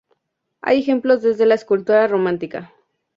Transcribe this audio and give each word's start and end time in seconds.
Hay 0.61 0.79
ejemplos 0.79 1.21
desde 1.21 1.45
la 1.45 1.53
escultura 1.53 2.07
románica. 2.07 2.73